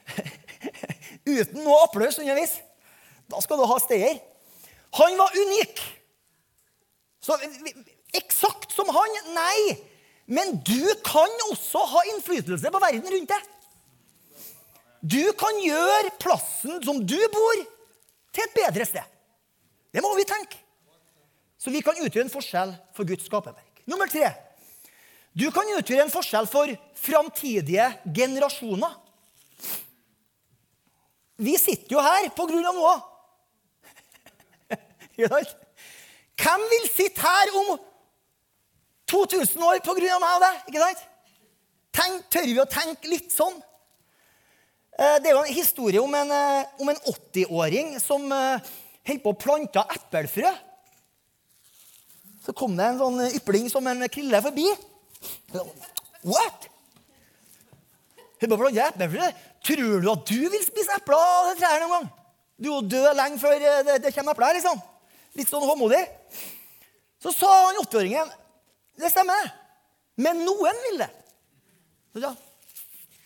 [1.40, 2.60] Uten noe applaus underveis.
[3.30, 4.22] Da skal du ha steder.
[4.98, 5.82] Han var unik.
[7.22, 7.38] Så
[8.18, 9.18] Eksakt som han?
[9.36, 9.78] Nei.
[10.30, 13.50] Men du kan også ha innflytelse på verden rundt deg.
[15.02, 17.62] Du kan gjøre plassen som du bor,
[18.36, 19.06] til et bedre sted.
[19.90, 20.60] Det må vi tenke.
[21.60, 23.82] Så vi kan utgjøre en forskjell for Guds skaperverk.
[23.90, 24.30] Nummer tre.
[25.34, 28.94] Du kan utgjøre en forskjell for framtidige generasjoner.
[31.40, 32.96] Vi sitter jo her på grunn av noe.
[36.40, 37.78] Hvem vil sitte her om
[39.10, 40.60] 2000 år på grunn av meg og deg?
[40.72, 41.06] Ikke sant?
[42.00, 43.58] Tenk, tør vi å tenke litt sånn?
[45.00, 46.32] Eh, det er jo en historie om en,
[46.84, 48.72] om en 80-åring som eh,
[49.08, 50.52] holdt på å plante eplefrø.
[52.44, 54.66] Så kom det en sånn ypling som en krille forbi.
[56.28, 56.68] What?
[58.42, 59.30] Holdt på å plante eplefrø?
[59.70, 62.10] Tror du at du vil spise epler av det treet noen gang?
[62.60, 63.56] Du er død lenge før
[63.88, 64.60] det, det kommer epler.
[64.60, 64.84] liksom.
[65.40, 66.02] Litt sånn håndmodig.
[67.24, 68.36] Så sa han 80-åringen
[69.00, 69.48] det stemmer,
[70.20, 71.10] men noen vil det.
[72.12, 72.34] Så Ja,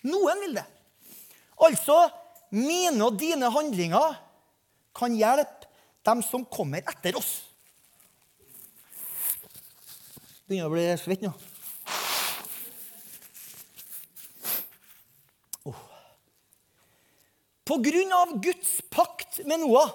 [0.05, 0.67] noen vil det.
[1.61, 1.97] Altså,
[2.53, 4.19] mine og dine handlinger
[4.95, 5.69] kan hjelpe
[6.05, 7.41] dem som kommer etter oss.
[10.47, 11.31] Begynner å bli svett nå.
[17.63, 19.93] På grunn av Guds pakt med Noah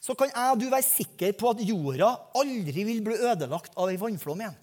[0.00, 2.08] så kan jeg og du være sikre på at jorda
[2.40, 4.56] aldri vil bli ødelagt av ei vannflom igjen.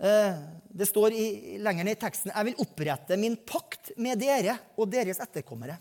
[0.00, 0.34] Eh,
[0.72, 1.26] det står i,
[1.60, 5.76] lenger ned i teksten jeg vil opprette min pakt med dere og deres etterkommere.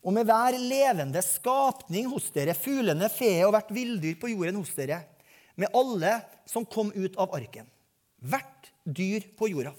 [0.00, 4.72] Og med hver levende skapning hos dere, fuglene, fe og hvert villdyr på jorden hos
[4.74, 5.02] dere.
[5.60, 6.16] Med alle
[6.48, 7.68] som kom ut av arken.
[8.24, 9.74] Hvert dyr på jorda.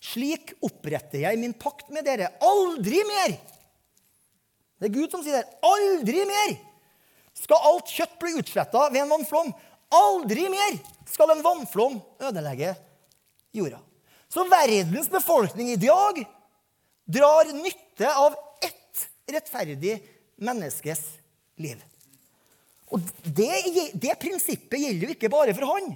[0.00, 2.32] Slik oppretter jeg min pakt med dere.
[2.40, 3.36] Aldri mer!
[4.80, 5.58] Det er Gud som sier det.
[5.60, 6.56] Aldri mer
[7.36, 9.52] skal alt kjøtt bli utsletta ved en vannflom.
[9.92, 12.74] Aldri mer skal en vannflom ødelegge
[13.56, 13.80] jorda.
[14.30, 16.22] Så verdens befolkning i dag
[17.10, 19.96] drar nytte av ett rettferdig
[20.40, 21.00] menneskes
[21.58, 21.80] liv.
[22.90, 23.50] Og det,
[23.94, 25.92] det prinsippet gjelder jo ikke bare for han.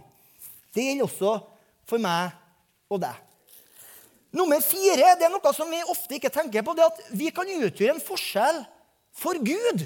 [0.74, 1.36] Det gjelder også
[1.88, 2.34] for meg
[2.90, 3.20] og deg.
[4.34, 6.74] Nummer fire det er noe som vi ofte ikke tenker på.
[6.74, 8.64] det at Vi kan utgjøre en forskjell
[9.14, 9.84] for Gud.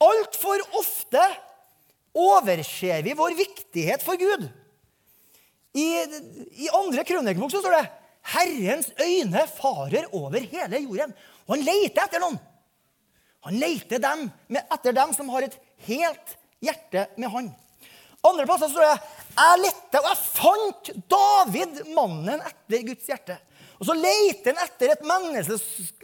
[0.00, 1.24] Altfor ofte
[2.16, 4.48] overser vi vår viktighet for Gud.
[5.76, 5.86] I,
[6.64, 7.86] i andre krønikebok så står det
[8.32, 11.12] Herrens øyne farer over hele jorden.
[11.46, 12.38] Og han leter etter noen.
[13.46, 14.24] Han leter dem,
[14.58, 15.54] etter dem som har et
[15.86, 16.32] helt
[16.64, 17.52] hjerte med han.
[18.26, 18.96] Andre plasser står det
[19.36, 23.36] jeg lette, og jeg fant David, mannen etter Guds hjerte.
[23.76, 25.58] Og så leter han etter et menneske,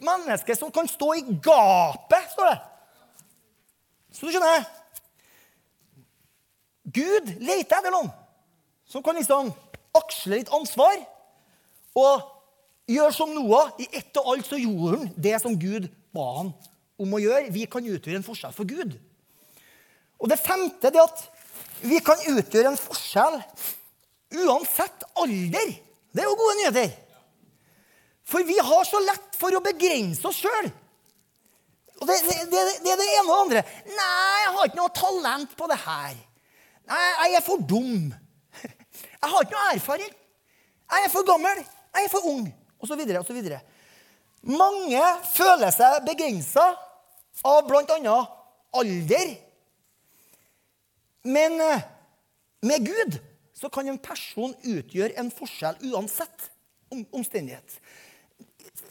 [0.05, 2.59] menneske, som kan stå i gapet, står det.
[4.13, 4.61] Så du skjønner
[6.93, 8.11] Gud leter etter noen
[8.89, 9.51] som kan liksom
[9.97, 10.99] aksle litt ansvar
[11.97, 12.29] og
[12.89, 13.73] gjøre som Noah.
[13.81, 16.51] I ett og alt så gjorde han det som Gud ba han
[17.01, 17.51] om å gjøre.
[17.53, 18.97] Vi kan utgjøre en forskjell for Gud.
[20.21, 21.23] Og det femte er at
[21.83, 23.39] vi kan utgjøre en forskjell
[24.43, 25.73] uansett alder.
[26.13, 26.93] Det er jo gode nyheter.
[28.23, 30.69] For vi har så lett for å begrense oss sjøl.
[31.99, 33.65] Og det, det, det, det, er det ene og det andre.
[33.87, 36.21] 'Nei, jeg har ikke noe talent på det her.'
[36.87, 38.13] 'Nei, jeg er for dum.'
[38.63, 40.13] 'Jeg har ikke noe erfaring.'
[40.91, 43.61] 'Jeg er for gammel.' 'Jeg er for ung.' Og så videre og så videre.
[44.43, 46.65] Mange føler seg begrensa
[47.47, 48.17] av bl.a.
[48.73, 49.37] alder
[51.23, 51.83] men eh,
[52.61, 53.19] med Gud
[53.55, 56.49] så kan en person utgjøre en forskjell uansett
[56.91, 57.77] om, omstendighet.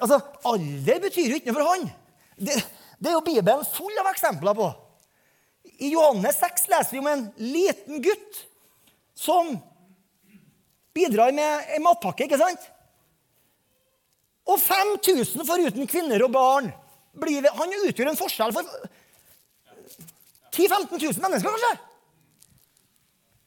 [0.01, 1.85] Altså, Alder betyr jo ikke noe for han.
[2.41, 2.57] Det,
[2.99, 4.71] det er jo Bibelen full av eksempler på.
[5.83, 8.43] I Johannes 6 leser vi om en liten gutt
[9.19, 9.57] som
[10.95, 12.27] bidrar med en matpakke.
[12.27, 12.69] ikke sant?
[14.47, 16.71] Og 5000 foruten kvinner og barn.
[17.19, 18.69] Blir, han utgjør en forskjell for
[20.53, 21.75] 10 000-15 000 mennesker, kanskje.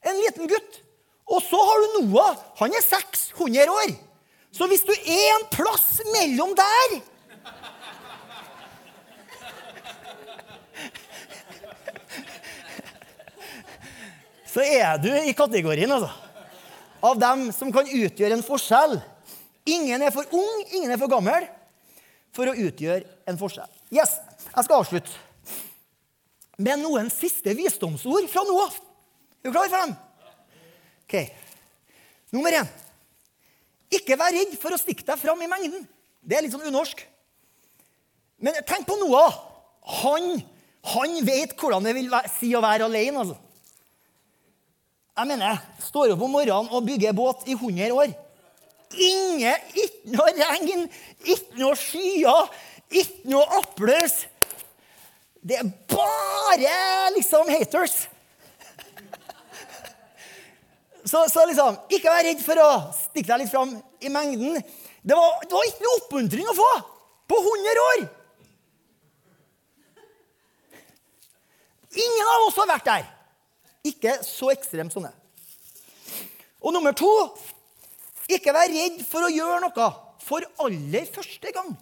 [0.10, 0.82] En liten gutt.
[1.26, 2.36] Og så har du Noah.
[2.62, 3.94] Han er 600 år.
[4.54, 7.00] Så hvis du er en plass mellom der
[14.56, 16.08] Så er du i kategorien, altså.
[17.04, 18.96] Av dem som kan utgjøre en forskjell.
[19.68, 21.44] Ingen er for ung, ingen er for gammel
[22.36, 23.68] for å utgjøre en forskjell.
[23.92, 24.16] Yes,
[24.56, 25.12] Jeg skal avslutte
[26.56, 28.72] med noen siste visdomsord fra Noah.
[29.44, 29.96] Er du klar for dem?
[31.04, 31.16] Ok.
[32.32, 32.70] Nummer én.
[33.92, 35.84] Ikke vær redd for å stikke deg fram i mengden.
[36.24, 37.04] Det er litt sånn unorsk.
[38.40, 39.36] Men tenk på Noah.
[40.02, 40.40] Han,
[40.96, 43.26] han vet hvordan det vil si å være alene.
[43.26, 43.42] altså.
[45.16, 48.12] Jeg mener, står opp om morgenen og bygger båt i 100 år.
[48.96, 50.84] Ingen, ikke noe regn,
[51.24, 52.50] ikke noe skyer,
[52.92, 54.18] ikke noe applaus.
[55.40, 57.96] Det er bare liksom haters.
[61.06, 64.60] Så, så, liksom, ikke vær redd for å stikke deg litt fram i mengden.
[65.06, 66.70] Det var, det var ikke noe oppmuntring å få
[67.30, 68.08] på 100 år!
[71.96, 73.12] Ingen av oss har vært der.
[73.86, 75.14] Ikke så ekstremt som det.
[76.66, 77.12] Og nummer to
[78.32, 79.90] ikke vær redd for å gjøre noe
[80.26, 81.76] for aller første gang.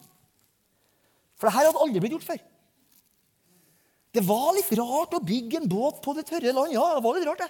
[1.40, 2.42] For det her hadde aldri blitt gjort før.
[4.14, 6.76] Det var litt rart å bygge en båt på det tørre land.
[6.76, 7.50] Ja, det var litt rart, det.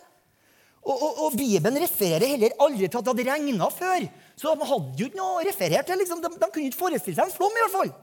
[0.83, 4.05] Og, og, og, Bibelen refererer heller aldri til at det hadde regna før.
[4.39, 5.99] Så de hadde jo ikke noe å referere til.
[6.01, 6.23] Liksom.
[6.23, 7.55] De, de, kunne ikke forestille seg en flom.
[7.55, 7.93] i hvert fall.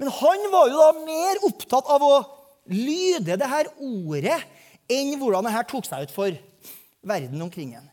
[0.00, 2.14] Men han var jo da mer opptatt av å
[2.70, 4.38] lyde det her ordet
[4.90, 6.36] enn hvordan det her tok seg ut for
[7.06, 7.88] verden omkring en.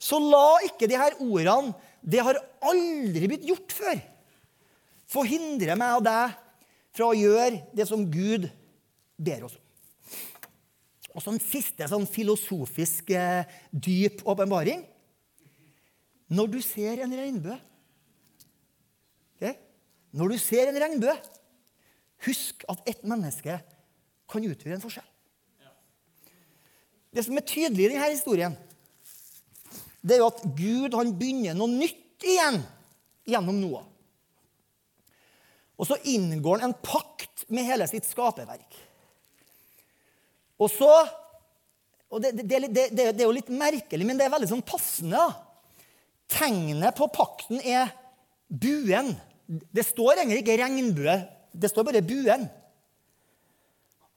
[0.00, 3.98] Så la ikke de her ordene Det har aldri blitt gjort før.
[5.10, 6.38] Forhindre meg og deg
[6.96, 8.46] fra å gjøre det som Gud
[9.20, 9.66] ber oss om.
[11.10, 14.86] Og så en siste sånn filosofisk eh, dyp åpenbaring.
[16.32, 17.58] Når du ser en regnbue
[19.34, 19.58] okay?
[20.16, 21.16] Når du ser en regnbue,
[22.26, 23.60] husk at ett menneske
[24.30, 25.09] kan utgjøre en forskjell.
[27.10, 28.56] Det som er tydelig i denne historien,
[30.00, 32.60] det er jo at Gud han begynner noe nytt igjen
[33.28, 33.86] gjennom Noah.
[35.80, 38.78] Og så inngår han en pakt med hele sitt skaperverk.
[40.60, 40.92] Og så
[42.10, 45.14] og det, det, det, det, er jo litt merkelig, men det er veldig sånn passende.
[45.14, 45.84] da.
[46.30, 47.92] Tegnet på pakten er
[48.50, 49.12] buen.
[49.46, 51.14] Det står egentlig ikke regnbue.
[51.54, 52.48] Det står bare buen.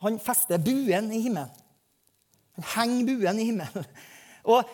[0.03, 1.53] Han fester buen i himmelen.
[2.57, 3.87] Han henger buen i himmelen.
[4.43, 4.67] Og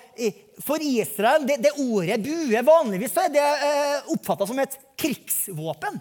[0.66, 6.00] For Israel det, det ordet bue vanligvis så er det eh, oppfatta som et krigsvåpen.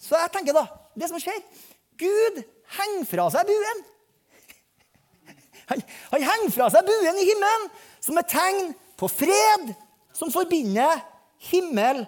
[0.00, 0.64] Så jeg tenker da,
[0.98, 1.38] det som skjer
[2.00, 2.40] Gud
[2.78, 3.84] henger fra seg buen.
[5.70, 7.68] Han, han henger fra seg buen i himmelen
[8.02, 9.70] som et tegn på fred
[10.16, 10.98] som forbinder
[11.52, 12.02] himmel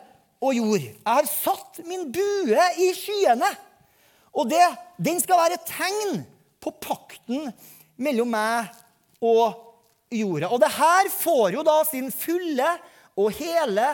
[0.45, 0.83] og jord.
[0.83, 3.49] Jeg har satt min bue i skyene.
[4.35, 4.65] Og det,
[4.99, 6.25] den skal være et tegn
[6.65, 7.53] på pakten
[8.01, 8.73] mellom meg
[9.25, 9.55] og
[10.15, 10.51] jorda.
[10.53, 12.71] Og det her får jo da sin fulle
[13.15, 13.93] og hele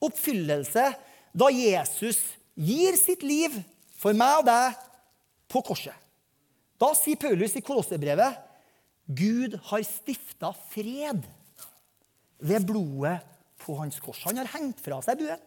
[0.00, 0.86] oppfyllelse
[1.30, 2.20] da Jesus
[2.58, 3.54] gir sitt liv
[4.00, 4.78] for meg og deg
[5.50, 5.94] på korset.
[6.80, 8.46] Da sier Paulus i Kolosserbrevet
[9.10, 11.24] Gud har stifta fred
[12.40, 13.18] ved blodet
[13.60, 14.22] på hans kors.
[14.24, 15.40] Han har hengt fra seg buen.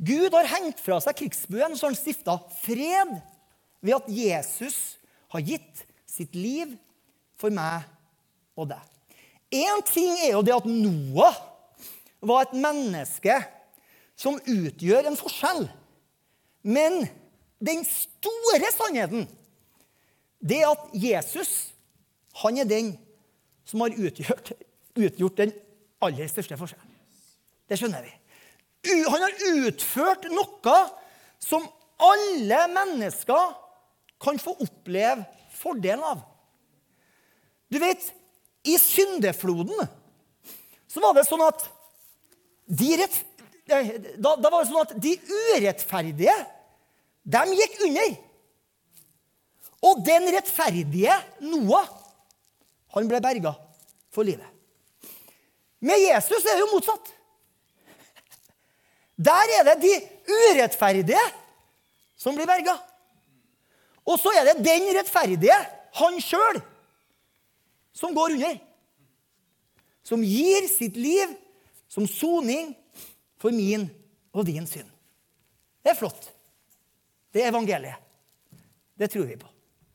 [0.00, 3.16] Gud har hengt fra seg krigsbuen, så han stifta fred
[3.84, 4.78] ved at Jesus
[5.32, 6.74] har gitt sitt liv
[7.40, 7.86] for meg
[8.58, 8.82] og deg.
[9.50, 11.38] Én ting er jo det at Noah
[12.22, 13.34] var et menneske
[14.18, 15.64] som utgjør en forskjell.
[16.62, 17.02] Men
[17.60, 19.26] den store sannheten
[20.40, 21.70] det er at Jesus
[22.40, 22.94] han er den
[23.68, 24.52] som har utgjort,
[24.96, 25.52] utgjort den
[26.02, 26.94] aller største forskjellen.
[27.68, 28.12] Det skjønner vi.
[29.10, 29.34] Han har
[29.66, 30.76] utført noe
[31.42, 31.66] som
[32.00, 33.52] alle mennesker
[34.20, 35.26] kan få oppleve
[35.60, 36.22] fordelen av.
[37.70, 38.02] Du vet,
[38.66, 39.86] i syndefloden
[40.90, 41.62] så var det sånn at
[42.70, 43.14] de, rett,
[43.66, 46.34] da, da var det sånn at de urettferdige,
[47.30, 48.12] de gikk under.
[49.86, 51.86] Og den rettferdige Noah
[52.92, 53.52] Han ble berga
[54.10, 54.44] for livet.
[55.80, 57.12] Med Jesus er det jo motsatt.
[59.14, 59.92] Der er det de
[60.26, 61.22] urettferdige
[62.18, 62.74] som blir berga.
[64.10, 65.56] Og så er det den rettferdige,
[66.00, 66.58] han sjøl,
[67.94, 68.58] som går under.
[70.06, 71.36] Som gir sitt liv
[71.90, 72.72] som soning
[73.40, 73.86] for min
[74.34, 74.88] og din synd.
[75.82, 76.30] Det er flott.
[77.30, 77.98] Det er evangeliet.
[78.98, 79.48] Det tror vi på.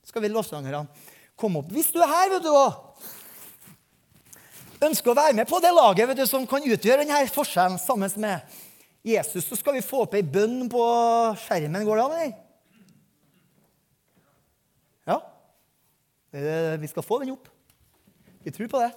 [0.06, 0.86] Skal vi lovsangerne
[1.38, 1.72] komme opp?
[1.74, 2.74] Hvis du er her vet du, og
[4.86, 8.12] ønsker å være med på det laget vet du, som kan utgjøre denne forskjellen sammen
[8.22, 8.58] med
[9.06, 10.84] Jesus, så skal vi få opp ei bønn på
[11.44, 11.86] skjermen.
[11.86, 12.45] Går det an, eller?
[16.36, 17.48] Vi skal få den opp.
[18.44, 18.92] Vi tror på det.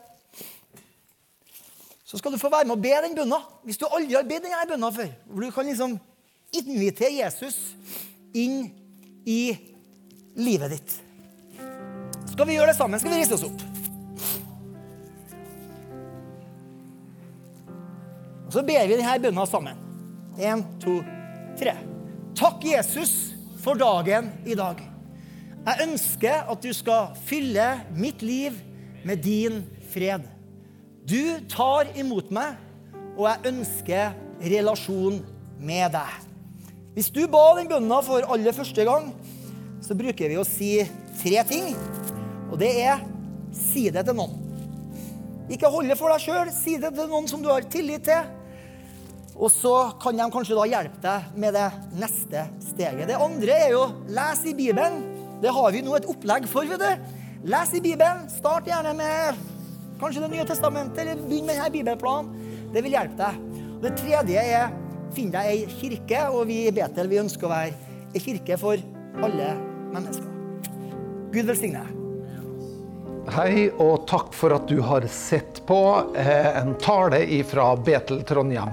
[2.08, 3.38] Så skal du få være med å be den bønna.
[3.68, 5.10] Hvis du aldri har bedt denne bønna før.
[5.28, 5.98] Hvor du kan liksom
[6.56, 7.58] invitere Jesus
[8.32, 8.70] inn
[9.28, 9.42] i
[10.38, 10.94] livet ditt.
[12.32, 13.00] Skal vi gjøre det sammen?
[13.00, 13.64] Skal vi riste oss opp?
[18.48, 19.84] Og Så ber vi denne bønna sammen.
[20.40, 21.00] Én, to,
[21.60, 21.76] tre.
[22.38, 24.80] Takk, Jesus, for dagen i dag.
[25.68, 28.54] Jeg ønsker at du skal fylle mitt liv
[29.04, 29.58] med din
[29.92, 30.22] fred.
[31.04, 32.54] Du tar imot meg,
[33.18, 35.18] og jeg ønsker relasjon
[35.60, 36.14] med deg.
[36.96, 39.10] Hvis du ba den bønna for aller første gang,
[39.84, 40.70] så bruker vi å si
[41.20, 41.76] tre ting.
[42.48, 43.04] Og det er
[43.52, 44.40] si det til noen.
[45.52, 46.48] Ikke hold det for deg sjøl.
[46.54, 48.24] Si det til noen som du har tillit til.
[49.36, 51.68] Og så kan de kanskje da hjelpe deg med det
[52.00, 53.04] neste steget.
[53.12, 53.84] Det andre er jo
[54.16, 55.17] les i Bibelen.
[55.42, 56.66] Det har vi nå et opplegg for.
[56.66, 57.14] vet du.
[57.48, 58.26] Les i Bibelen.
[58.30, 59.44] Start gjerne med
[60.00, 62.32] kanskje Det nye testamentet, eller begynn med denne bibelplanen.
[62.74, 63.38] Det vil hjelpe deg.
[63.76, 64.74] Og det tredje er
[65.14, 68.82] finn deg ei kirke, og vi i Betel vi ønsker å være ei kirke for
[69.22, 69.54] alle
[69.94, 70.26] mennesker.
[71.34, 71.94] Gud velsigne deg.
[73.28, 75.78] Hei, og takk for at du har sett på
[76.16, 78.72] eh, en tale fra Betel Trondheim.